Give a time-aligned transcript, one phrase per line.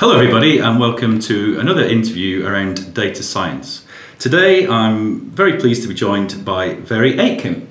[0.00, 3.84] Hello, everybody, and welcome to another interview around data science.
[4.18, 7.68] Today, I'm very pleased to be joined by Mhairi Aitken.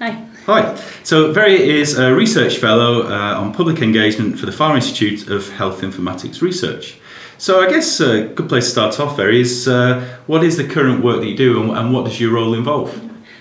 [0.00, 0.26] Hi.
[0.46, 0.74] Hi.
[1.04, 5.48] So, Mhairi is a research fellow uh, on public engagement for the Farr Institute of
[5.50, 6.98] Health Informatics Research.
[7.38, 10.66] So, I guess a good place to start off, Mhairi, is uh, what is the
[10.66, 13.00] current work that you do and, and what does your role involve?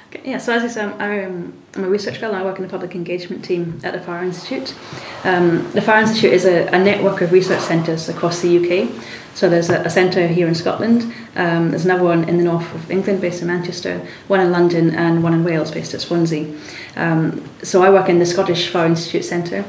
[0.09, 2.35] Okay, yeah, so as I said, I'm, I'm a research fellow.
[2.35, 4.75] I work in the public engagement team at the Farr Institute.
[5.23, 8.89] Um, the Farr Institute is a, a network of research centres across the UK.
[9.33, 12.73] So there's a, a centre here in Scotland, um, there's another one in the north
[12.73, 16.51] of England based in Manchester, one in London and one in Wales based at Swansea.
[16.95, 19.63] Um, so I work in the Scottish Farr Institute Centre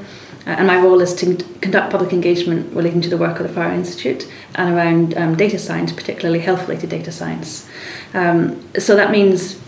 [0.46, 3.52] uh, and my role is to conduct public engagement relating to the work of the
[3.52, 7.68] Farr Institute and around um, data science, particularly health related data science.
[8.14, 9.60] Um, so that means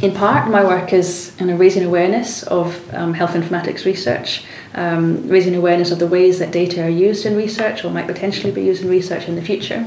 [0.00, 5.54] in part, my work is in raising awareness of um, health informatics research, um, raising
[5.54, 8.82] awareness of the ways that data are used in research or might potentially be used
[8.82, 9.86] in research in the future.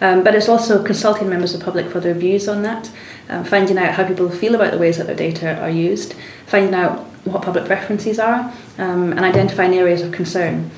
[0.00, 2.90] Um, but it's also consulting members of the public for their views on that,
[3.28, 6.14] um, finding out how people feel about the ways that their data are used,
[6.46, 10.70] finding out what public preferences are, um, and identifying areas of concern.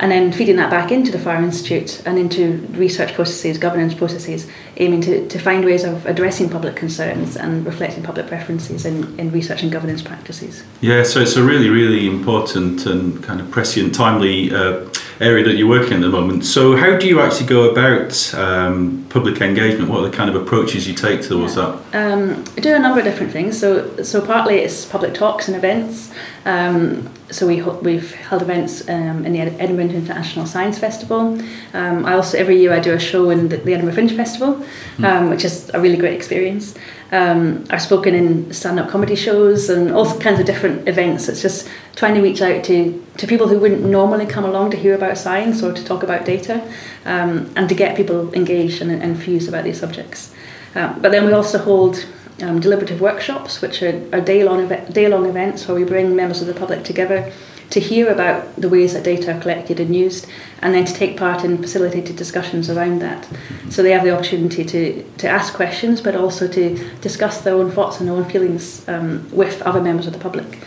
[0.00, 4.48] And then feeding that back into the Farr Institute and into research processes, governance processes,
[4.76, 9.30] aiming to, to find ways of addressing public concerns and reflecting public preferences in, in
[9.30, 10.62] research and governance practices.
[10.80, 14.86] Yeah, so it's a really, really important and kind of prescient, timely uh,
[15.22, 16.44] area that you're working in at the moment.
[16.44, 19.88] So, how do you actually go about um, public engagement?
[19.88, 21.78] What are the kind of approaches you take towards yeah.
[21.92, 22.12] that?
[22.12, 23.58] Um, I do a number of different things.
[23.58, 26.12] So, so partly it's public talks and events.
[26.44, 31.38] Um, so we we've held events um, in the Edinburgh International Science Festival.
[31.72, 34.54] Um, I also every year I do a show in the, the Edinburgh Fringe Festival,
[34.96, 35.04] hmm.
[35.04, 36.74] um, which is a really great experience.
[37.12, 41.28] Um, I've spoken in stand-up comedy shows and all kinds of different events.
[41.28, 44.76] It's just trying to reach out to to people who wouldn't normally come along to
[44.76, 46.62] hear about science or to talk about data,
[47.04, 50.34] um, and to get people engaged and enthused about these subjects.
[50.74, 52.06] Um, but then we also hold
[52.40, 56.54] um, deliberative workshops, which are, are day-long, day-long events where we bring members of the
[56.54, 57.30] public together
[57.68, 60.26] to hear about the ways that data are collected and used,
[60.60, 63.26] and then to take part in facilitated discussions around that.
[63.70, 67.70] So they have the opportunity to, to ask questions, but also to discuss their own
[67.70, 70.58] thoughts and their own feelings um, with other members of the public.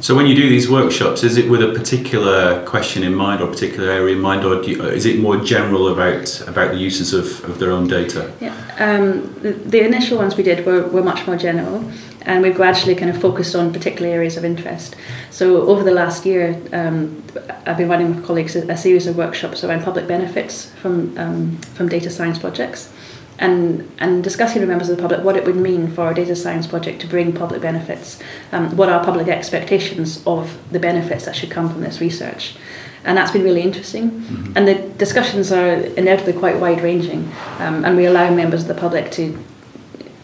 [0.00, 3.48] So when you do these workshops, is it with a particular question in mind or
[3.48, 7.12] a particular area in mind, or you, is it more general about about the uses
[7.12, 8.32] of, of their own data?
[8.40, 11.84] Yeah, um, the, the initial ones we did were, were much more general,
[12.22, 14.94] and we've gradually kind of focused on particular areas of interest.
[15.30, 17.24] So over the last year, um,
[17.66, 21.56] I've been running with colleagues a, a, series of workshops around public benefits from um,
[21.74, 22.92] from data science projects
[23.38, 26.34] and, and discussing with members of the public what it would mean for a data
[26.34, 28.20] science project to bring public benefits,
[28.52, 32.56] um, what are public expectations of the benefits that should come from this research.
[33.04, 34.10] And that's been really interesting.
[34.10, 34.52] Mm-hmm.
[34.56, 38.74] And the discussions are inevitably quite wide ranging, um, and we allow members of the
[38.74, 39.38] public to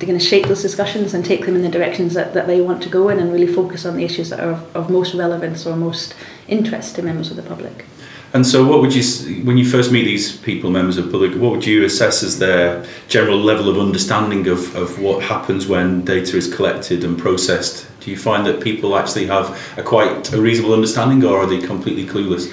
[0.01, 2.61] to kind of shape those discussions and take them in the directions that, that they
[2.61, 5.15] want to go in and really focus on the issues that are of, of most
[5.15, 6.15] relevance or most
[6.49, 7.85] interest to members of the public.
[8.35, 11.53] And so, what would you, when you first meet these people, members of public, what
[11.53, 16.37] would you assess as their general level of understanding of, of what happens when data
[16.37, 17.87] is collected and processed?
[18.01, 21.65] Do you find that people actually have a quite a reasonable understanding, or are they
[21.65, 22.53] completely clueless?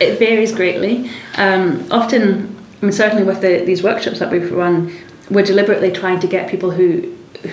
[0.00, 1.10] It varies greatly.
[1.36, 4.96] Um, often, I mean, certainly with the, these workshops that we've run,
[5.28, 7.50] we're deliberately trying to get people who who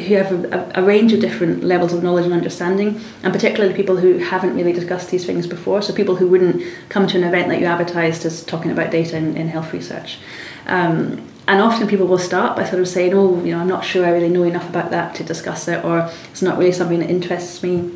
[0.00, 4.18] have a, a, range of different levels of knowledge and understanding, and particularly people who
[4.18, 5.82] haven't really discussed these things before.
[5.82, 9.16] So people who wouldn't come to an event that you advertised as talking about data
[9.16, 10.18] in, in health research.
[10.66, 13.84] Um, and often people will start by sort of saying, "Oh, you know, I'm not
[13.84, 17.00] sure I really know enough about that to discuss it," or "It's not really something
[17.00, 17.90] that interests me."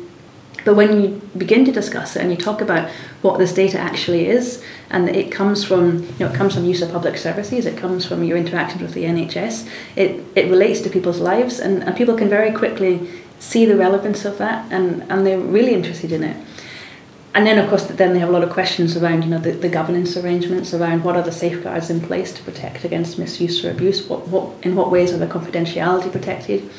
[0.65, 2.89] But when you begin to discuss it and you talk about
[3.21, 6.81] what this data actually is, and it comes from, you know, it comes from use
[6.81, 10.89] of public services, it comes from your interactions with the NHS, it, it relates to
[10.89, 15.25] people's lives, and, and people can very quickly see the relevance of that, and, and
[15.25, 16.37] they're really interested in it.
[17.33, 19.51] And then, of course, then they have a lot of questions around, you know, the,
[19.51, 23.71] the governance arrangements, around what are the safeguards in place to protect against misuse or
[23.71, 26.69] abuse, what, what, in what ways are the confidentiality protected.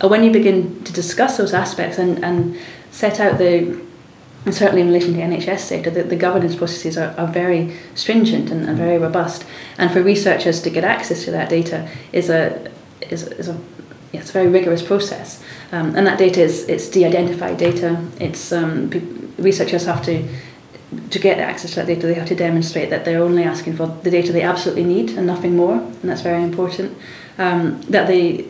[0.00, 2.58] And when you begin to discuss those aspects and, and
[2.90, 3.80] set out the
[4.44, 8.50] and certainly in relation to NHS data, the, the governance processes are, are very stringent
[8.50, 9.44] and, and very robust.
[9.76, 12.70] And for researchers to get access to that data is a
[13.02, 13.60] is, is a
[14.12, 15.42] yeah, it's a very rigorous process.
[15.72, 18.02] Um, and that data is it's de-identified data.
[18.18, 18.90] It's um,
[19.36, 20.26] researchers have to
[21.10, 22.06] to get access to that data.
[22.06, 25.26] They have to demonstrate that they're only asking for the data they absolutely need and
[25.26, 26.96] nothing more, and that's very important.
[27.36, 28.46] Um, that they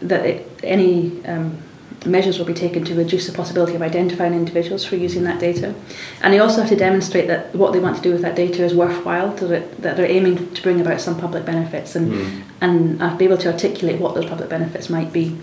[0.00, 1.58] that it, any um,
[2.06, 5.74] measures will be taken to reduce the possibility of identifying individuals for using that data.
[6.22, 8.64] And they also have to demonstrate that what they want to do with that data
[8.64, 12.42] is worthwhile, so that, that they're aiming to bring about some public benefits and, mm.
[12.60, 15.36] and uh, be able to articulate what those public benefits might be.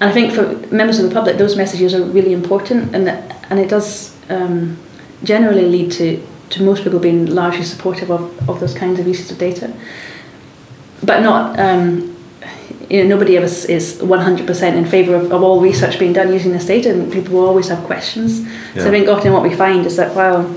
[0.00, 3.46] And I think for members of the public, those messages are really important, and that,
[3.50, 4.78] and it does um,
[5.24, 9.30] generally lead to, to most people being largely supportive of, of those kinds of uses
[9.30, 9.72] of data.
[11.04, 12.11] But not um,
[12.92, 16.30] you know, nobody of us is 100% in favour of, of, all research being done
[16.30, 18.40] using this data, and people will always have questions.
[18.40, 18.82] Yeah.
[18.82, 20.54] So I think often what we find is that while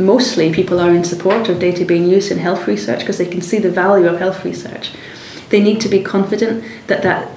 [0.00, 3.40] mostly people are in support of data being used in health research because they can
[3.40, 4.90] see the value of health research,
[5.50, 7.30] they need to be confident that that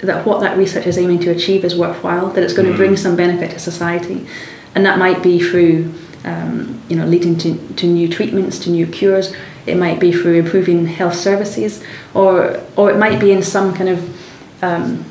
[0.00, 2.72] that what that research is aiming to achieve is worthwhile, that it's going mm.
[2.72, 4.26] to bring some benefit to society,
[4.74, 5.92] and that might be through
[6.24, 9.34] um, you know leading to, to new treatments, to new cures,
[9.68, 11.82] it might be through improving health services,
[12.14, 15.04] or or it might be in some kind of um,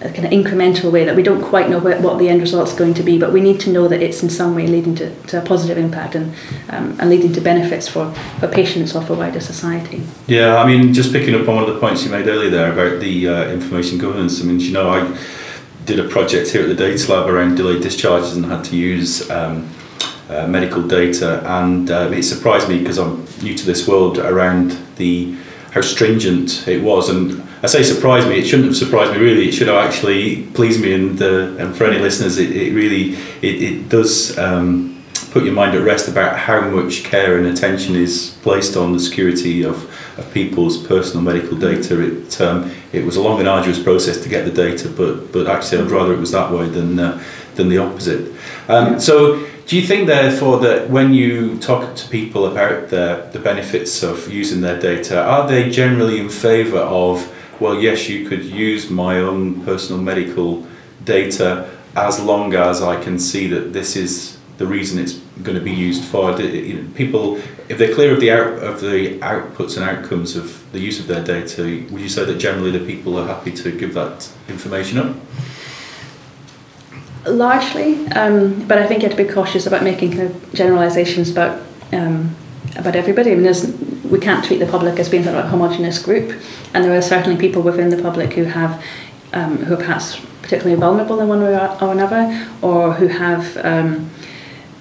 [0.00, 2.74] a kind of incremental way that we don't quite know what, the end result is
[2.74, 5.12] going to be, but we need to know that it's in some way leading to,
[5.24, 6.32] to a positive impact and,
[6.68, 10.02] um, and leading to benefits for, for patients or for wider society.
[10.28, 12.72] Yeah, I mean, just picking up on one of the points you made earlier there
[12.72, 15.18] about the uh, information governance, I mean, you know, I
[15.84, 19.28] did a project here at the Data Lab around delayed discharges and had to use
[19.30, 19.68] um,
[20.28, 24.78] uh, medical data, and uh, it surprised me because I'm new to this world around
[24.96, 25.36] the
[25.72, 27.08] how stringent it was.
[27.08, 29.18] And I say surprised me; it shouldn't have surprised me.
[29.18, 30.92] Really, it should have actually pleased me.
[30.92, 34.36] And uh, and for any listeners, it, it really it, it does.
[34.38, 34.94] Um,
[35.30, 38.98] put your mind at rest about how much care and attention is placed on the
[38.98, 39.84] security of,
[40.18, 42.00] of people's personal medical data.
[42.00, 45.46] It um, it was a long and arduous process to get the data, but but
[45.46, 47.22] actually I'd rather it was that way than uh,
[47.56, 48.34] than the opposite.
[48.68, 53.38] Um, so do you think, therefore, that when you talk to people about the, the
[53.38, 57.30] benefits of using their data, are they generally in favour of,
[57.60, 60.66] well, yes, you could use my own personal medical
[61.04, 65.62] data as long as I can see that this is the reason it's going to
[65.62, 66.34] be used for?
[66.94, 67.36] People,
[67.68, 71.08] if they're clear of the out, of the outputs and outcomes of the use of
[71.08, 74.96] their data, would you say that generally the people are happy to give that information
[74.96, 75.14] up?
[77.30, 81.30] Largely, um, but I think you have to be cautious about making kind of generalisations
[81.30, 82.34] about um,
[82.76, 83.32] about everybody.
[83.32, 86.40] I mean, we can't treat the public as being sort of a homogenous group,
[86.74, 88.82] and there are certainly people within the public who have
[89.32, 94.10] um, who are perhaps particularly vulnerable in one way or another, or who have um,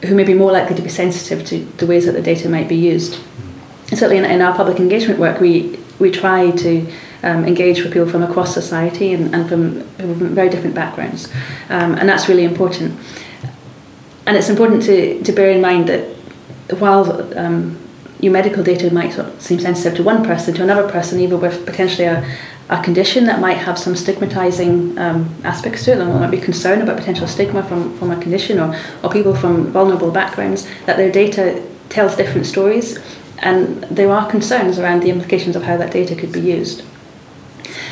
[0.06, 2.70] who may be more likely to be sensitive to the ways that the data might
[2.70, 3.20] be used.
[3.88, 6.92] Certainly, in, in our public engagement work, we we try to
[7.24, 9.82] um, engage with people from across society and, and from,
[10.36, 11.32] very different backgrounds.
[11.70, 13.00] Um, and that's really important.
[14.26, 16.04] And it's important to, to bear in mind that
[16.80, 17.78] while um,
[18.20, 22.08] your medical data might seem sensitive to one person, to another person, even with potentially
[22.08, 22.38] a,
[22.70, 26.82] a condition that might have some stigmatizing um, aspects to it, and might be concerned
[26.82, 31.12] about potential stigma from, from a condition, or, or people from vulnerable backgrounds, that their
[31.12, 33.00] data tells different stories,
[33.40, 36.84] and there are concerns around the implications of how that data could be used.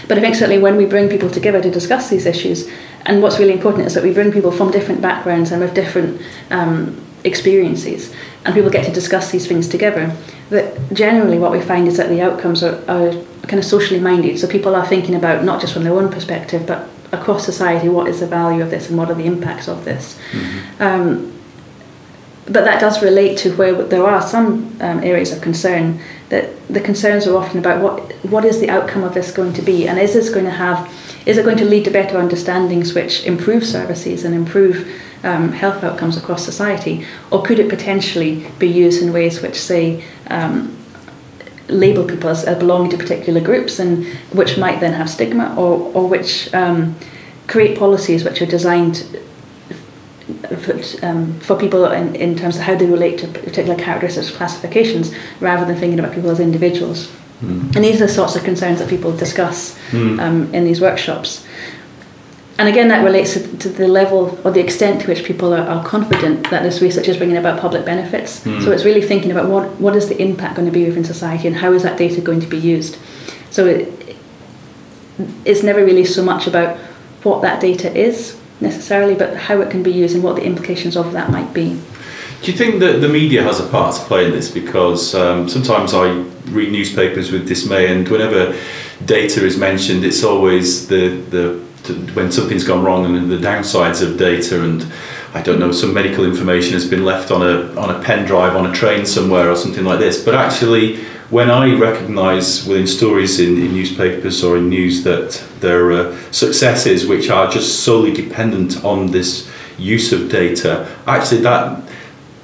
[0.07, 2.69] But I think certainly when we bring people together to discuss these issues,
[3.05, 6.21] and what's really important is that we bring people from different backgrounds and with different
[6.51, 8.13] um, experiences,
[8.45, 10.15] and people get to discuss these things together.
[10.49, 13.11] That generally what we find is that the outcomes are, are
[13.47, 14.39] kind of socially minded.
[14.39, 18.07] So people are thinking about not just from their own perspective, but across society, what
[18.07, 20.19] is the value of this and what are the impacts of this.
[20.31, 20.83] Mm-hmm.
[20.83, 21.34] Um,
[22.45, 25.99] but that does relate to where there are some um, areas of concern
[26.29, 29.61] that the concerns are often about what what is the outcome of this going to
[29.61, 29.87] be?
[29.87, 30.91] And is this going to have
[31.25, 34.87] is it going to lead to better understandings which improve services and improve
[35.23, 37.05] um, health outcomes across society?
[37.31, 40.77] Or could it potentially be used in ways which say um,
[41.67, 46.07] label people as, belonging to particular groups and which might then have stigma or, or
[46.07, 46.95] which um,
[47.47, 49.19] create policies which are designed
[50.59, 55.13] for, um, for people in, in terms of how they relate to particular characteristics classifications
[55.39, 57.11] rather than thinking about people as individuals.
[57.41, 57.75] Mm.
[57.75, 60.19] And these are the sorts of concerns that people discuss mm.
[60.19, 61.45] um, in these workshops.
[62.57, 65.67] And again, that relates to, to, the level or the extent to which people are,
[65.67, 68.45] are, confident that this research is bringing about public benefits.
[68.45, 68.63] Mm.
[68.63, 71.47] So it's really thinking about what, what is the impact going to be within society
[71.47, 72.97] and how is that data going to be used.
[73.51, 74.15] So it,
[75.43, 76.77] it's never really so much about
[77.23, 80.95] what that data is, necessarily, but how it can be used and what the implications
[80.95, 81.79] of that might be.
[82.41, 84.51] Do you think that the media has a part to play in this?
[84.51, 86.11] Because um, sometimes I
[86.49, 88.55] read newspapers with dismay, and whenever
[89.05, 94.01] data is mentioned, it's always the, the, the when something's gone wrong and the downsides
[94.01, 94.85] of data and
[95.33, 98.55] I don't know, some medical information has been left on a on a pen drive
[98.55, 100.23] on a train somewhere or something like this.
[100.23, 105.91] But actually, when I recognise within stories in, in, newspapers or in news that there
[105.91, 111.81] are successes which are just solely dependent on this use of data, actually that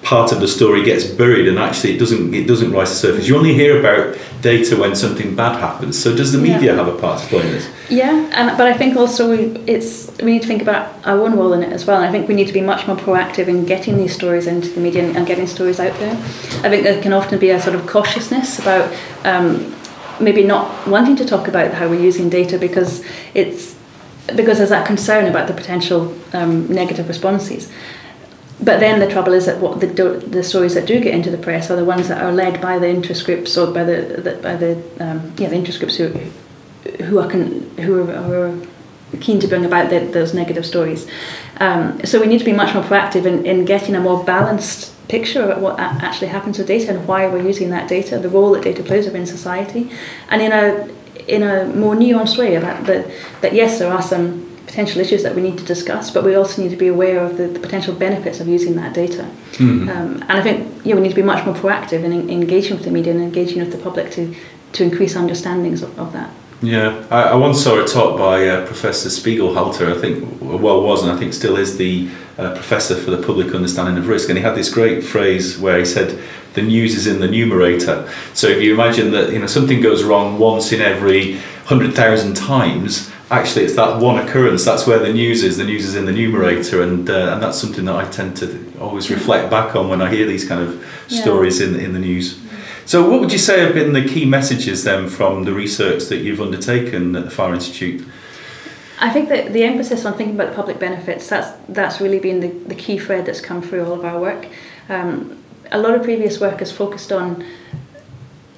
[0.03, 2.99] part of the story gets buried and actually it doesn't it doesn't rise to the
[2.99, 3.27] surface.
[3.27, 6.01] You only hear about data when something bad happens.
[6.01, 6.75] So does the media yeah.
[6.75, 7.69] have a part to play in this?
[7.89, 11.35] Yeah, and but I think also we, it's we need to think about our own
[11.35, 11.97] role in it as well.
[11.97, 14.69] And I think we need to be much more proactive in getting these stories into
[14.69, 16.13] the media and, and getting stories out there.
[16.63, 18.91] I think there can often be a sort of cautiousness about
[19.23, 19.75] um,
[20.19, 23.03] maybe not wanting to talk about how we're using data because
[23.33, 23.75] it's
[24.35, 27.71] because there's that concern about the potential um, negative responses.
[28.63, 31.37] But then the trouble is that what the, the stories that do get into the
[31.37, 34.35] press are the ones that are led by the interest groups or by the, the
[34.41, 36.09] by the um, yeah the interest groups who
[37.03, 41.07] who are con, who are, who are keen to bring about the, those negative stories.
[41.57, 44.95] Um, so we need to be much more proactive in, in getting a more balanced
[45.07, 48.51] picture of what actually happens with data and why we're using that data, the role
[48.53, 49.91] that data plays within society,
[50.29, 50.89] and in a
[51.27, 55.35] in a more nuanced way about the that yes there are some potential issues that
[55.35, 57.93] we need to discuss, but we also need to be aware of the, the potential
[57.93, 59.23] benefits of using that data.
[59.55, 59.89] Mm-hmm.
[59.89, 62.77] Um, and I think yeah, we need to be much more proactive in, in engaging
[62.77, 64.33] with the media and engaging with the public to,
[64.71, 66.31] to increase understandings of, of that.
[66.61, 71.03] Yeah, I, I, once saw a talk by uh, Professor Spiegelhalter, I think, well, was
[71.03, 74.37] and I think still is the uh, professor for the public understanding of risk, and
[74.37, 76.23] he had this great phrase where he said,
[76.53, 80.03] "The news is in the numerator." So if you imagine that you know something goes
[80.03, 85.11] wrong once in every hundred thousand times, actually it's that one occurrence that's where the
[85.11, 88.07] news is the news is in the numerator and uh, and that's something that I
[88.11, 91.21] tend to always reflect back on when I hear these kind of yeah.
[91.21, 92.39] stories in in the news.
[92.85, 96.17] So what would you say have been the key messages then from the research that
[96.17, 98.05] you've undertaken at the Farr Institute?
[98.99, 102.41] I think that the emphasis on thinking about the public benefits that's that's really been
[102.41, 104.47] the, the key thread that's come through all of our work.
[104.89, 107.45] Um, a lot of previous work has focused on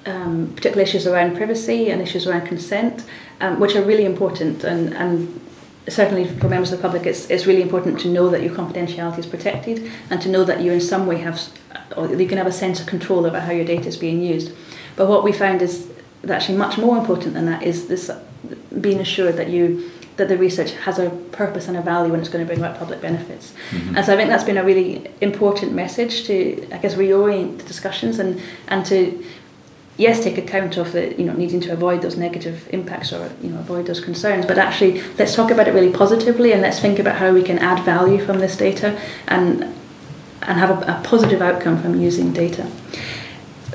[0.05, 3.05] um, particular issues around privacy and issues around consent
[3.41, 5.39] um, which are really important and, and
[5.87, 9.19] certainly for members of the public it's, it's really important to know that your confidentiality
[9.19, 11.41] is protected and to know that you in some way have
[11.95, 14.53] or you can have a sense of control over how your data is being used
[14.95, 15.89] but what we found is
[16.21, 18.09] that actually much more important than that is this
[18.79, 22.29] being assured that you that the research has a purpose and a value and it's
[22.29, 23.53] going to bring about public benefits.
[23.71, 23.97] Mm-hmm.
[23.97, 27.63] And so I think that's been a really important message to, I guess, reorient the
[27.63, 29.25] discussions and, and to
[29.97, 33.49] yes, take account of the you know needing to avoid those negative impacts or you
[33.49, 36.99] know avoid those concerns, but actually let's talk about it really positively and let's think
[36.99, 39.63] about how we can add value from this data and
[40.43, 42.69] and have a, a positive outcome from using data.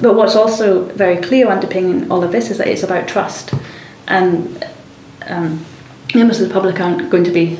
[0.00, 3.52] But what's also very clear underpinning all of this is that it's about trust,
[4.06, 4.64] and
[5.26, 5.64] um,
[6.14, 7.58] members of the public aren't going to be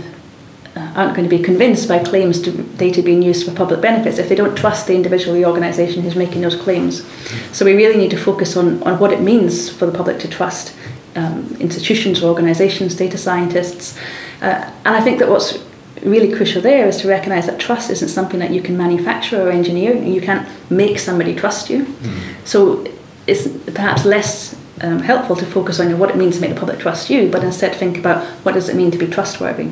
[0.99, 4.28] aren't going to be convinced by claims to data being used for public benefits if
[4.28, 7.07] they don't trust the individual or the organisation who's making those claims.
[7.52, 10.28] So we really need to focus on, on what it means for the public to
[10.28, 10.75] trust
[11.14, 13.97] um, institutions, or organisations, data scientists.
[14.43, 15.59] Uh, and I think that what's
[16.02, 19.50] really crucial there is to recognise that trust isn't something that you can manufacture or
[19.50, 19.95] engineer.
[19.95, 21.85] You can't make somebody trust you.
[21.85, 22.47] Mm.
[22.47, 22.85] So
[23.28, 26.78] it's perhaps less um, helpful to focus on what it means to make the public
[26.78, 29.70] trust you, but instead think about what does it mean to be trustworthy.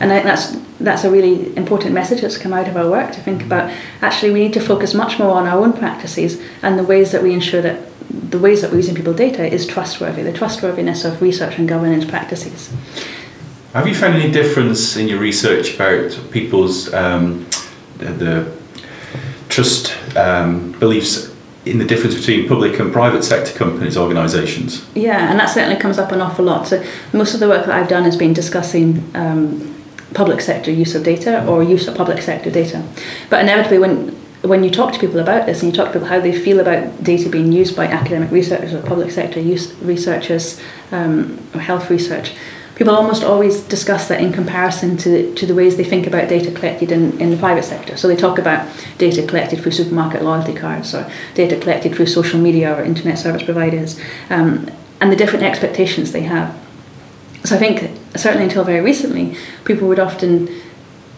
[0.00, 3.12] And I think that's that's a really important message that's come out of our work
[3.12, 3.72] to think about.
[4.00, 7.22] Actually, we need to focus much more on our own practices and the ways that
[7.22, 11.20] we ensure that the ways that we're using people data is trustworthy, the trustworthiness of
[11.20, 12.72] research and governance practices.
[13.74, 17.46] Have you found any difference in your research about people's um,
[17.98, 18.58] the, the,
[19.48, 21.34] trust um, beliefs
[21.68, 24.86] in the difference between public and private sector companies, organisations?
[24.94, 26.66] Yeah, and that certainly comes up an awful lot.
[26.66, 29.74] So most of the work that I've done has been discussing um,
[30.14, 32.82] public sector use of data or use of public sector data.
[33.30, 36.06] But inevitably, when when you talk to people about this and you talk to people
[36.08, 40.60] how they feel about data being used by academic researchers or public sector use researchers
[40.92, 42.34] um, or health research,
[42.78, 46.52] people almost always discuss that in comparison to, to the ways they think about data
[46.52, 47.96] collected in, in the private sector.
[47.96, 48.68] So they talk about
[48.98, 53.42] data collected through supermarket loyalty cards or data collected through social media or internet service
[53.42, 54.70] providers um,
[55.00, 56.56] and the different expectations they have.
[57.44, 60.48] So I think certainly until very recently, people would often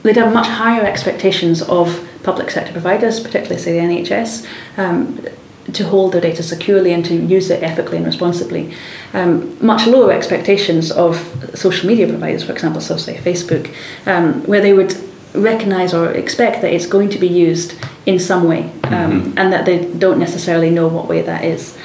[0.03, 4.47] they'd have much higher expectations of public sector providers, particularly say the NHS,
[4.79, 5.27] um,
[5.75, 8.75] to hold their data securely and to use it ethically and responsibly.
[9.13, 11.17] Um, much lower expectations of
[11.55, 13.73] social media providers, for example, so say Facebook,
[14.07, 14.95] um, where they would
[15.35, 17.75] recognise or expect that it's going to be used
[18.07, 19.39] in some way um, mm-hmm.
[19.39, 21.77] and that they don't necessarily know what way that is.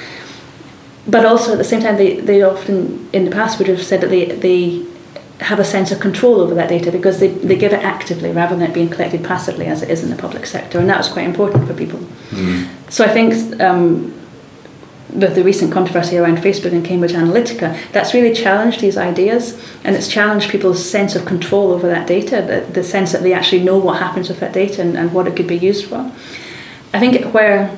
[1.08, 4.02] But also at the same time, they, they often in the past would have said
[4.02, 4.86] that they, they
[5.40, 8.56] have a sense of control over that data because they, they give it actively rather
[8.56, 10.80] than it being collected passively as it is in the public sector.
[10.80, 12.00] And that was quite important for people.
[12.30, 12.68] Mm.
[12.96, 14.14] So I think um,
[15.10, 19.98] with the recent controversy around Facebook and Cambridge Analytica, that's really challenged these ideas and
[19.98, 23.66] it's challenged people's sense of control over that data, the, the sense that they actually
[23.66, 26.10] know what happens with that data and, and what it could be used for.
[26.94, 27.70] I think where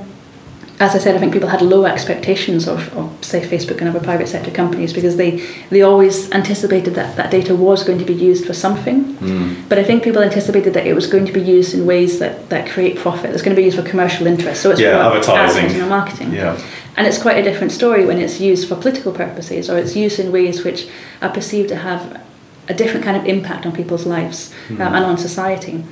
[0.79, 4.00] as I said, I think people had low expectations of, of, say, Facebook and other
[4.00, 5.38] private sector companies because they,
[5.72, 9.15] they always anticipated that that data was going to be used for something.
[9.15, 9.67] Mm.
[9.69, 12.50] But I think people anticipated that it was going to be used in ways that,
[12.50, 13.31] that create profit.
[13.31, 14.62] It's going to be used for commercial interest.
[14.62, 15.63] So it's yeah, advertising.
[15.63, 16.34] advertising marketing.
[16.34, 16.62] Yeah.
[16.96, 20.19] And it's quite a different story when it's used for political purposes or it's used
[20.19, 20.88] in ways which
[21.24, 22.22] are perceived to have
[22.69, 24.79] a different kind of impact on people's lives mm.
[24.79, 25.84] um, and on society.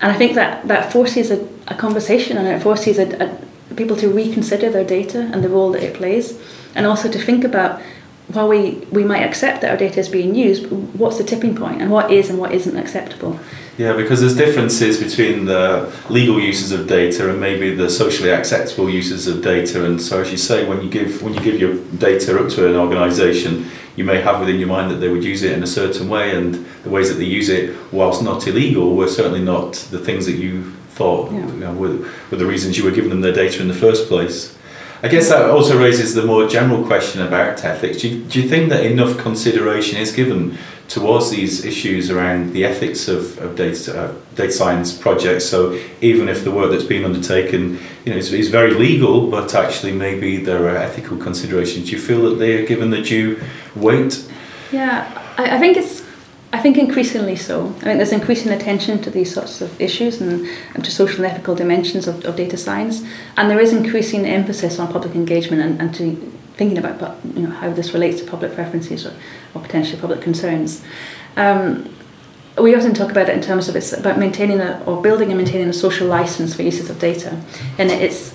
[0.00, 3.38] And I think that, that forces a, a conversation and it forces a, a
[3.76, 6.40] people to reconsider their data and the role that it plays,
[6.74, 7.80] and also to think about
[8.28, 11.82] while we, we might accept that our data is being used, what's the tipping point
[11.82, 13.38] and what is and what isn't acceptable?
[13.76, 18.88] Yeah, because there's differences between the legal uses of data and maybe the socially acceptable
[18.88, 19.84] uses of data.
[19.84, 22.68] And so, as you say, when you give when you give your data up to
[22.68, 23.66] an organisation,
[23.96, 26.36] you may have within your mind that they would use it in a certain way,
[26.36, 30.24] and the ways that they use it, whilst not illegal, were certainly not the things
[30.26, 31.46] that you thought yeah.
[31.46, 31.96] you know, were,
[32.30, 34.56] were the reasons you were giving them their data in the first place.
[35.02, 38.00] I guess that also raises the more general question about ethics.
[38.00, 40.56] Do you, do you think that enough consideration is given
[40.88, 45.44] towards these issues around the ethics of, of data, uh, data science projects?
[45.44, 49.54] So even if the work that's been undertaken you know, is, is very legal, but
[49.54, 53.42] actually maybe there are ethical considerations, do you feel that they are given the due
[53.76, 54.26] weight?
[54.72, 55.04] Yeah,
[55.36, 56.03] I, I think it's
[56.54, 57.66] I think increasingly so.
[57.66, 61.32] I think there's increasing attention to these sorts of issues and, and to social and
[61.32, 63.02] ethical dimensions of, of data science,
[63.36, 66.14] and there is increasing emphasis on public engagement and, and to
[66.54, 69.12] thinking about you know how this relates to public preferences or,
[69.52, 70.84] or potentially public concerns.
[71.36, 71.92] Um,
[72.56, 75.38] we often talk about it in terms of it's about maintaining a, or building and
[75.38, 77.36] maintaining a social license for uses of data,
[77.78, 78.32] and it's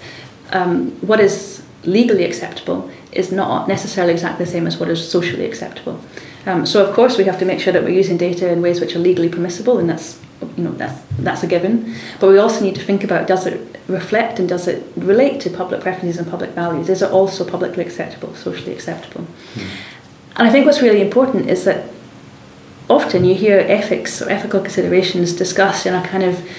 [0.51, 5.45] um, what is legally acceptable is not necessarily exactly the same as what is socially
[5.45, 6.01] acceptable.
[6.50, 8.82] Um, so of course we have to make sure that we're using data in ways
[8.82, 10.19] which are legally permissible, and that's
[10.58, 11.93] you know that's that's a given.
[12.19, 15.52] But we also need to think about does it reflect and does it relate to
[15.52, 16.89] public preferences and public values?
[16.89, 19.28] Is it also publicly acceptable, socially acceptable?
[19.54, 19.67] Mm.
[20.38, 21.91] And I think what's really important is that
[22.89, 26.50] often you hear ethics or ethical considerations discussed in a kind of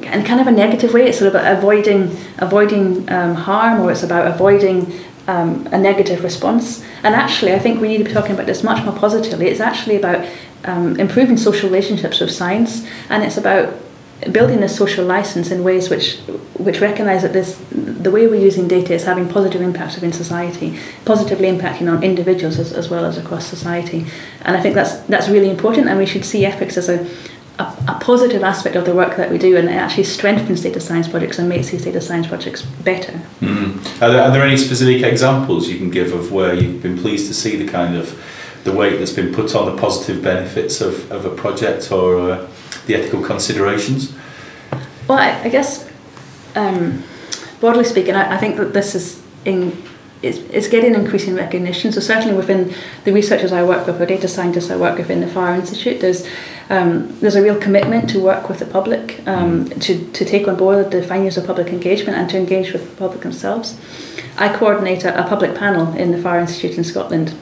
[0.00, 1.06] in kind of a negative way.
[1.06, 4.90] It's sort of about avoiding avoiding um, harm, or it's about avoiding
[5.26, 6.84] um, a negative response.
[7.02, 9.46] And actually, I think we need to be talking about this much more positively.
[9.46, 10.26] It's actually about
[10.64, 13.74] um, improving social relationships with science, and it's about
[14.32, 16.18] building a social license in ways which
[16.58, 20.78] which recognise that this the way we're using data is having positive impacts within society,
[21.04, 24.06] positively impacting on individuals as, as well as across society.
[24.42, 27.06] And I think that's that's really important, and we should see ethics as a
[27.58, 30.80] a, a, positive aspect of the work that we do and it actually strengthens data
[30.80, 33.12] science projects and makes these data science projects better.
[33.40, 33.78] Mm.
[34.02, 37.28] Are, there, are there any specific examples you can give of where you've been pleased
[37.28, 38.22] to see the kind of
[38.64, 42.48] the weight that's been put on the positive benefits of, of a project or uh,
[42.86, 44.14] the ethical considerations?
[45.08, 45.88] Well, I, I guess
[46.54, 47.02] um,
[47.60, 49.82] broadly speaking, I, I think that this is in
[50.22, 51.92] it's, it's getting increasing recognition.
[51.92, 55.20] So certainly within the researchers I work with, or data scientists I work with in
[55.20, 56.26] the Farr Institute, there's
[56.68, 60.56] um, there's a real commitment to work with the public, um, to, to take on
[60.56, 63.78] board the findings of public engagement and to engage with the public themselves.
[64.36, 67.34] I coordinate a, a public panel in the Farr Institute in Scotland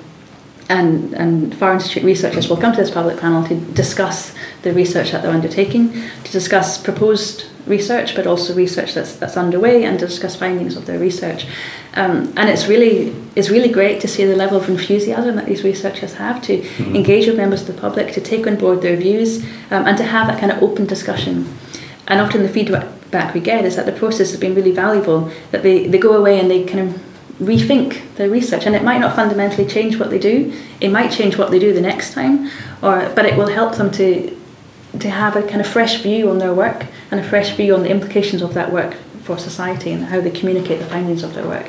[0.69, 5.13] and, and Farr Institute researchers will come to this public panel to discuss the research
[5.13, 5.93] that they're undertaking,
[6.25, 10.87] to discuss proposed research, but also research that's, that's underway, and to discuss findings of
[10.87, 11.47] their research.
[11.95, 15.65] Um, and it's really it's really great to see the level of enthusiasm that these
[15.65, 16.95] researchers have to mm-hmm.
[16.95, 20.05] engage with members of the public, to take on board their views, um, and to
[20.05, 21.47] have that kind of open discussion.
[22.07, 25.31] And often the feedback we get is that the process has been really valuable.
[25.51, 28.99] That they, they go away and they kind of rethink their research, and it might
[28.99, 30.53] not fundamentally change what they do.
[30.81, 32.51] It might change what they do the next time,
[32.83, 34.37] or but it will help them to
[35.01, 37.83] to have a kind of fresh view on their work and a fresh view on
[37.83, 38.95] the implications of that work
[39.25, 41.69] for society and how they communicate the findings of their work.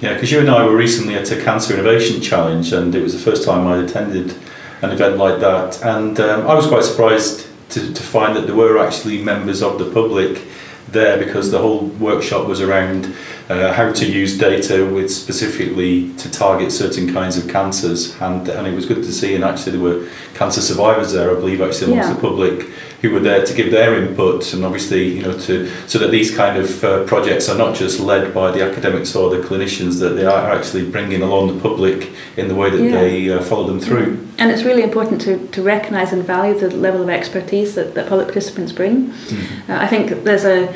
[0.00, 3.14] Yeah, because you and I were recently at a Cancer Innovation Challenge, and it was
[3.14, 4.36] the first time I'd attended
[4.82, 8.54] an event like that, and um, I was quite surprised to, to find that there
[8.54, 10.42] were actually members of the public
[10.88, 13.14] there because the whole workshop was around
[13.48, 18.66] uh, how to use data with specifically to target certain kinds of cancers and, and
[18.66, 21.92] it was good to see and actually there were cancer survivors there I believe actually
[21.92, 22.14] amongst yeah.
[22.14, 22.70] the public
[23.06, 26.34] who were there to give their input and obviously you know to so that these
[26.34, 30.10] kind of uh, projects are not just led by the academics or the clinicians that
[30.10, 32.90] they are actually bringing along the public in the way that yeah.
[32.90, 36.70] they uh, follow them through and it's really important to, to recognise and value the
[36.76, 39.70] level of expertise that, that public participants bring mm-hmm.
[39.70, 40.74] uh, I think there's a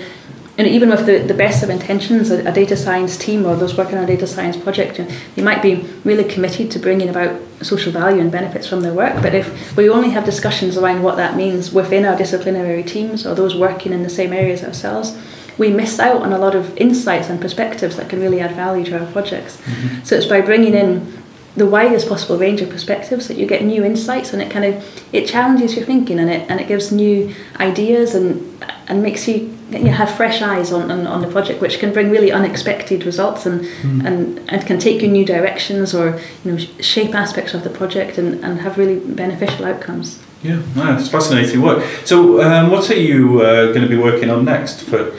[0.60, 3.78] and even with the, the best of intentions, a, a, data science team or those
[3.78, 7.08] working on a data science project, you know, they might be really committed to bringing
[7.08, 9.22] about social value and benefits from their work.
[9.22, 13.34] But if we only have discussions around what that means within our disciplinary teams or
[13.34, 15.18] those working in the same areas ourselves,
[15.56, 18.84] we miss out on a lot of insights and perspectives that can really add value
[18.84, 19.56] to our projects.
[19.56, 20.04] Mm-hmm.
[20.04, 21.19] So it's by bringing in
[21.56, 25.04] the widest possible range of perspectives that you get new insights and it kind of
[25.12, 29.56] it challenges your thinking and it and it gives new ideas and and makes you
[29.70, 33.46] you have fresh eyes on, on, on the project which can bring really unexpected results
[33.46, 34.04] and, mm.
[34.04, 38.18] and and can take you new directions or you know shape aspects of the project
[38.18, 40.62] and, and have really beneficial outcomes yeah
[40.98, 44.82] it's fascinating work so um, what are you uh, going to be working on next
[44.82, 45.12] for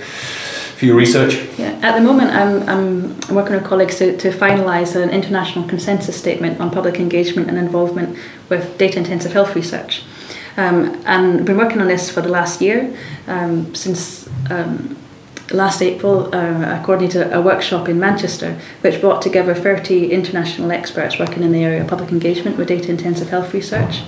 [0.82, 1.36] for your research?
[1.60, 6.18] Yeah, at the moment I'm, I'm working with colleagues to, to finalise an international consensus
[6.18, 8.18] statement on public engagement and involvement
[8.50, 10.02] with data intensive health research.
[10.58, 14.98] Um, and been working on this for the last year um, since um,
[15.52, 21.20] last April, uh, I coordinated a workshop in Manchester which brought together 30 international experts
[21.20, 24.02] working in the area of public engagement with data intensive health research.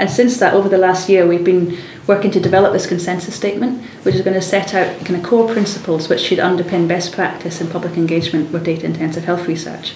[0.00, 3.84] And since that, over the last year, we've been working to develop this consensus statement,
[4.02, 7.60] which is going to set out kind of core principles which should underpin best practice
[7.60, 9.94] in public engagement with data intensive health research.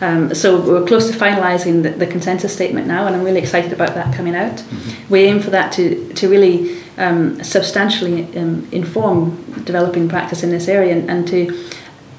[0.00, 3.72] Um, so we're close to finalising the, the, consensus statement now, and I'm really excited
[3.72, 4.56] about that coming out.
[4.56, 5.12] Mm-hmm.
[5.12, 10.68] We aim for that to, to really um, substantially um, inform developing practice in this
[10.68, 11.70] area and, and to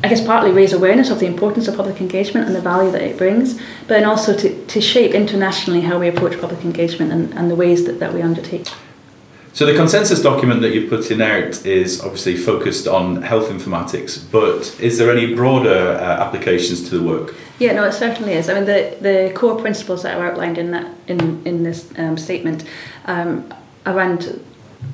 [0.05, 3.01] I guess partly raise awareness of the importance of public engagement and the value that
[3.01, 7.33] it brings, but then also to, to shape internationally how we approach public engagement and,
[7.33, 8.67] and the ways that, that we undertake.
[9.53, 14.79] So the consensus document that you're putting out is obviously focused on health informatics, but
[14.79, 17.33] is there any broader uh, applications to the work?
[17.57, 18.47] Yeah, no, it certainly is.
[18.47, 22.15] I mean, the, the core principles that are outlined in that in in this um,
[22.15, 22.63] statement
[23.05, 23.51] um,
[23.87, 24.39] around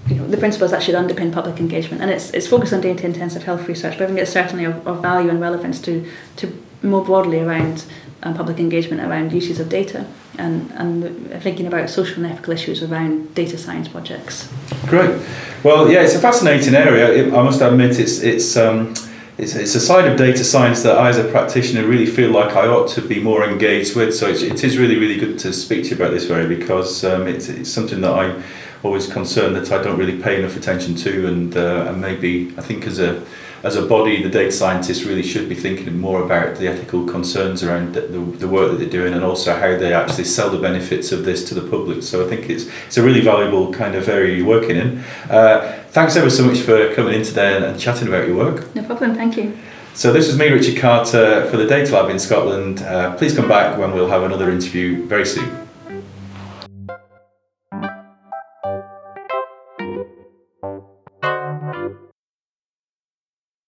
[0.08, 2.02] you know, the principles that should underpin public engagement.
[2.02, 4.86] And it's, it's focused on data intensive health research, but I think it's certainly of,
[4.88, 6.06] of value and relevance to,
[6.38, 7.86] to more broadly around
[8.24, 10.06] um, public engagement around uses of data
[10.38, 14.52] and, and thinking about social and ethical issues around data science projects.
[14.88, 15.22] Great.
[15.64, 17.12] Well, yeah, it's a fascinating area.
[17.12, 18.94] It, I must admit, it's, it's, um,
[19.38, 22.56] it's, it's a side of data science that I, as a practitioner, really feel like
[22.56, 24.16] I ought to be more engaged with.
[24.16, 27.04] So it's, it is really, really good to speak to you about this, Mhairi because
[27.04, 28.42] um, it's, it's something that I
[28.84, 32.62] always concerned that I don't really pay enough attention to, and uh, and maybe I
[32.62, 33.26] think as a
[33.63, 37.63] as a body, the data scientists really should be thinking more about the ethical concerns
[37.63, 41.12] around the, the, work that they're doing and also how they actually sell the benefits
[41.12, 42.02] of this to the public.
[42.02, 45.04] So I think it's it's a really valuable kind of area you're working in.
[45.30, 48.74] Uh, thanks ever so much for coming in today and, and chatting about your work.
[48.76, 49.56] No problem, thank you.
[49.94, 52.82] So this was me, Richard Carter, for the Data Lab in Scotland.
[52.82, 55.61] Uh, please come back when we'll have another interview very soon.